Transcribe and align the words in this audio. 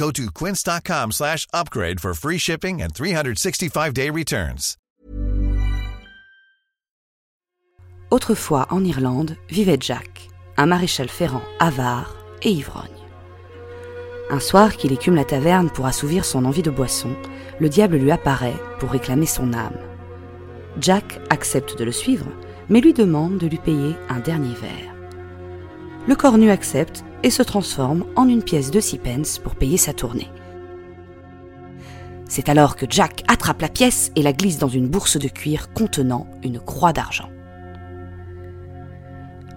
Go 0.00 0.10
to 0.12 0.30
quince.com 0.32 1.12
slash 1.12 1.46
upgrade 1.52 2.00
for 2.00 2.14
free 2.14 2.38
shipping 2.38 2.80
and 2.80 2.94
365-day 2.94 4.08
returns. 4.08 4.78
Autrefois 8.10 8.66
en 8.70 8.82
Irlande 8.82 9.36
vivait 9.50 9.76
Jack, 9.78 10.30
un 10.56 10.66
maréchal 10.66 11.08
ferrant 11.08 11.42
avare 11.58 12.16
et 12.42 12.50
ivrogne. 12.50 12.88
Un 14.30 14.40
soir 14.40 14.74
qu'il 14.76 14.92
écume 14.92 15.16
la 15.16 15.26
taverne 15.26 15.68
pour 15.68 15.84
assouvir 15.84 16.24
son 16.24 16.46
envie 16.46 16.62
de 16.62 16.70
boisson, 16.70 17.14
le 17.58 17.68
diable 17.68 17.98
lui 17.98 18.10
apparaît 18.10 18.56
pour 18.78 18.90
réclamer 18.90 19.26
son 19.26 19.52
âme. 19.52 19.76
Jack 20.80 21.20
accepte 21.28 21.78
de 21.78 21.84
le 21.84 21.92
suivre, 21.92 22.26
mais 22.70 22.80
lui 22.80 22.94
demande 22.94 23.36
de 23.36 23.46
lui 23.46 23.58
payer 23.58 23.94
un 24.08 24.20
dernier 24.20 24.54
verre. 24.54 24.94
Le 26.08 26.16
cornu 26.16 26.50
accepte 26.50 27.04
et 27.22 27.30
se 27.30 27.42
transforme 27.42 28.04
en 28.16 28.28
une 28.28 28.42
pièce 28.42 28.70
de 28.70 28.80
six 28.80 28.98
pence 28.98 29.38
pour 29.38 29.54
payer 29.54 29.76
sa 29.76 29.92
tournée. 29.92 30.28
C'est 32.28 32.48
alors 32.48 32.76
que 32.76 32.86
Jack 32.88 33.24
attrape 33.26 33.60
la 33.60 33.68
pièce 33.68 34.12
et 34.14 34.22
la 34.22 34.32
glisse 34.32 34.58
dans 34.58 34.68
une 34.68 34.88
bourse 34.88 35.18
de 35.18 35.28
cuir 35.28 35.72
contenant 35.72 36.28
une 36.42 36.60
croix 36.60 36.92
d'argent. 36.92 37.28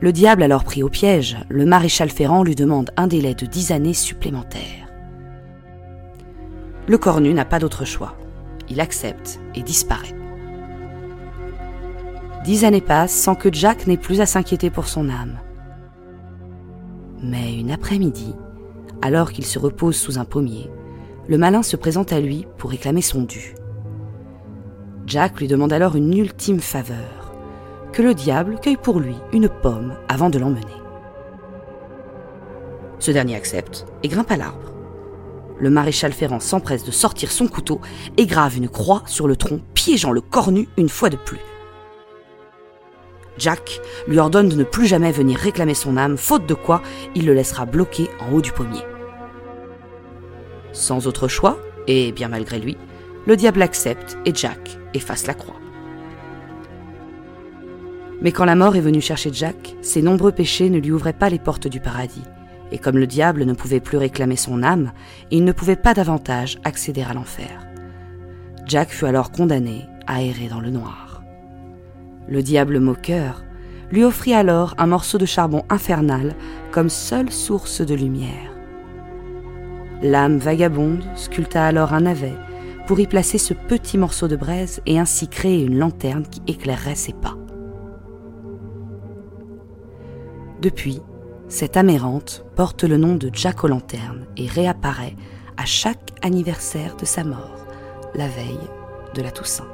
Le 0.00 0.12
diable 0.12 0.42
alors 0.42 0.64
pris 0.64 0.82
au 0.82 0.88
piège, 0.88 1.36
le 1.48 1.66
maréchal 1.66 2.10
Ferrand 2.10 2.42
lui 2.42 2.54
demande 2.54 2.90
un 2.96 3.06
délai 3.06 3.34
de 3.34 3.46
dix 3.46 3.70
années 3.70 3.94
supplémentaires. 3.94 4.88
Le 6.86 6.98
cornu 6.98 7.32
n'a 7.32 7.44
pas 7.44 7.58
d'autre 7.58 7.84
choix. 7.84 8.16
Il 8.68 8.80
accepte 8.80 9.40
et 9.54 9.62
disparaît. 9.62 10.14
Dix 12.44 12.64
années 12.64 12.82
passent 12.82 13.14
sans 13.14 13.34
que 13.34 13.52
Jack 13.52 13.86
n'ait 13.86 13.96
plus 13.96 14.20
à 14.20 14.26
s'inquiéter 14.26 14.68
pour 14.68 14.86
son 14.88 15.08
âme. 15.08 15.38
Mais 17.26 17.54
une 17.54 17.70
après-midi, 17.70 18.34
alors 19.00 19.32
qu'il 19.32 19.46
se 19.46 19.58
repose 19.58 19.96
sous 19.96 20.18
un 20.18 20.26
pommier, 20.26 20.70
le 21.26 21.38
malin 21.38 21.62
se 21.62 21.74
présente 21.74 22.12
à 22.12 22.20
lui 22.20 22.46
pour 22.58 22.68
réclamer 22.68 23.00
son 23.00 23.22
dû. 23.22 23.54
Jack 25.06 25.40
lui 25.40 25.48
demande 25.48 25.72
alors 25.72 25.96
une 25.96 26.14
ultime 26.14 26.60
faveur, 26.60 27.32
que 27.94 28.02
le 28.02 28.12
diable 28.12 28.58
cueille 28.60 28.76
pour 28.76 29.00
lui 29.00 29.14
une 29.32 29.48
pomme 29.48 29.94
avant 30.06 30.28
de 30.28 30.38
l'emmener. 30.38 30.60
Ce 32.98 33.10
dernier 33.10 33.36
accepte 33.36 33.86
et 34.02 34.08
grimpe 34.08 34.30
à 34.30 34.36
l'arbre. 34.36 34.74
Le 35.58 35.70
maréchal 35.70 36.12
Ferrand 36.12 36.40
s'empresse 36.40 36.84
de 36.84 36.90
sortir 36.90 37.32
son 37.32 37.48
couteau 37.48 37.80
et 38.18 38.26
grave 38.26 38.58
une 38.58 38.68
croix 38.68 39.02
sur 39.06 39.28
le 39.28 39.36
tronc, 39.36 39.60
piégeant 39.72 40.12
le 40.12 40.20
cornu 40.20 40.68
une 40.76 40.90
fois 40.90 41.08
de 41.08 41.16
plus. 41.16 41.40
Jack 43.38 43.80
lui 44.06 44.18
ordonne 44.18 44.48
de 44.48 44.56
ne 44.56 44.64
plus 44.64 44.86
jamais 44.86 45.12
venir 45.12 45.38
réclamer 45.38 45.74
son 45.74 45.96
âme, 45.96 46.16
faute 46.16 46.46
de 46.46 46.54
quoi 46.54 46.82
il 47.14 47.26
le 47.26 47.34
laissera 47.34 47.66
bloqué 47.66 48.08
en 48.20 48.32
haut 48.32 48.40
du 48.40 48.52
pommier. 48.52 48.82
Sans 50.72 51.06
autre 51.06 51.28
choix, 51.28 51.58
et 51.86 52.12
bien 52.12 52.28
malgré 52.28 52.58
lui, 52.58 52.76
le 53.26 53.36
diable 53.36 53.62
accepte 53.62 54.18
et 54.24 54.34
Jack 54.34 54.78
efface 54.92 55.26
la 55.26 55.34
croix. 55.34 55.60
Mais 58.20 58.32
quand 58.32 58.44
la 58.44 58.54
mort 58.54 58.76
est 58.76 58.80
venue 58.80 59.00
chercher 59.00 59.30
Jack, 59.32 59.76
ses 59.82 60.00
nombreux 60.00 60.32
péchés 60.32 60.70
ne 60.70 60.78
lui 60.78 60.92
ouvraient 60.92 61.12
pas 61.12 61.28
les 61.28 61.38
portes 61.38 61.68
du 61.68 61.80
paradis, 61.80 62.22
et 62.72 62.78
comme 62.78 62.98
le 62.98 63.06
diable 63.06 63.44
ne 63.44 63.52
pouvait 63.52 63.80
plus 63.80 63.98
réclamer 63.98 64.36
son 64.36 64.62
âme, 64.62 64.92
il 65.30 65.44
ne 65.44 65.52
pouvait 65.52 65.76
pas 65.76 65.94
davantage 65.94 66.58
accéder 66.64 67.02
à 67.02 67.12
l'enfer. 67.12 67.66
Jack 68.66 68.90
fut 68.90 69.06
alors 69.06 69.30
condamné 69.30 69.86
à 70.06 70.22
errer 70.22 70.48
dans 70.48 70.60
le 70.60 70.70
noir. 70.70 71.03
Le 72.28 72.42
diable 72.42 72.80
moqueur 72.80 73.44
lui 73.90 74.04
offrit 74.04 74.34
alors 74.34 74.74
un 74.78 74.86
morceau 74.86 75.18
de 75.18 75.26
charbon 75.26 75.64
infernal 75.68 76.34
comme 76.72 76.88
seule 76.88 77.30
source 77.30 77.80
de 77.80 77.94
lumière. 77.94 78.52
L'âme 80.02 80.38
vagabonde 80.38 81.04
sculpta 81.14 81.64
alors 81.64 81.92
un 81.92 82.00
navet 82.00 82.36
pour 82.86 83.00
y 83.00 83.06
placer 83.06 83.38
ce 83.38 83.54
petit 83.54 83.98
morceau 83.98 84.28
de 84.28 84.36
braise 84.36 84.80
et 84.86 84.98
ainsi 84.98 85.28
créer 85.28 85.64
une 85.64 85.78
lanterne 85.78 86.26
qui 86.26 86.42
éclairerait 86.46 86.94
ses 86.94 87.12
pas. 87.12 87.36
Depuis, 90.60 91.00
cette 91.48 91.76
âme 91.76 91.90
errante 91.90 92.44
porte 92.56 92.84
le 92.84 92.96
nom 92.96 93.16
de 93.16 93.30
Jack 93.32 93.64
O'Lanterne 93.64 94.26
et 94.36 94.46
réapparaît 94.46 95.16
à 95.56 95.64
chaque 95.64 96.10
anniversaire 96.22 96.96
de 96.96 97.04
sa 97.04 97.22
mort, 97.22 97.66
la 98.14 98.28
veille 98.28 98.70
de 99.14 99.22
la 99.22 99.30
Toussaint. 99.30 99.73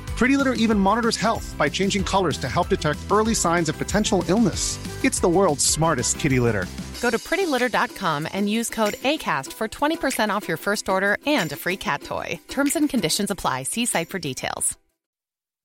Pretty 0.21 0.37
Litter 0.37 0.53
even 0.53 0.77
monitors 0.77 1.17
health 1.17 1.55
by 1.57 1.67
changing 1.67 2.03
colors 2.03 2.37
to 2.37 2.47
help 2.47 2.69
detect 2.69 2.99
early 3.09 3.33
signs 3.33 3.69
of 3.69 3.77
potential 3.79 4.23
illness. 4.27 4.77
It's 5.03 5.19
the 5.19 5.27
world's 5.27 5.65
smartest 5.65 6.19
kitty 6.19 6.39
litter. 6.39 6.67
Go 7.01 7.09
to 7.09 7.17
prettylitter.com 7.17 8.27
and 8.31 8.47
use 8.47 8.69
code 8.69 8.93
ACAST 9.01 9.51
for 9.51 9.67
20% 9.67 10.29
off 10.29 10.47
your 10.47 10.57
first 10.57 10.89
order 10.89 11.17
and 11.25 11.51
a 11.51 11.55
free 11.55 11.75
cat 11.75 12.03
toy. 12.03 12.39
Terms 12.49 12.75
and 12.75 12.87
conditions 12.87 13.31
apply. 13.31 13.63
See 13.63 13.87
site 13.87 14.09
for 14.09 14.19
details. 14.19 14.77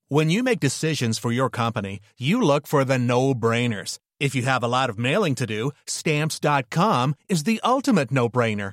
When 0.09 0.31
you 0.31 0.43
make 0.43 0.61
decisions 0.61 1.19
for 1.19 1.33
your 1.33 1.51
company, 1.51 2.01
you 2.17 2.41
look 2.41 2.67
for 2.67 2.83
the 2.83 2.99
no 2.99 3.35
brainers. 3.35 3.99
If 4.21 4.35
you 4.35 4.41
have 4.45 4.65
a 4.65 4.69
lot 4.69 4.89
of 4.89 4.99
mailing 4.99 5.35
to 5.35 5.47
do, 5.47 5.73
stamps.com 5.87 7.15
is 7.29 7.43
the 7.43 7.61
ultimate 7.63 8.11
no 8.11 8.31
brainer. 8.31 8.73